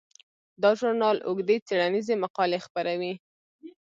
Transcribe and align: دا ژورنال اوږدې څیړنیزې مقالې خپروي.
دا 0.61 0.69
ژورنال 0.79 1.17
اوږدې 1.27 1.57
څیړنیزې 1.67 2.15
مقالې 2.23 2.59
خپروي. 2.65 3.13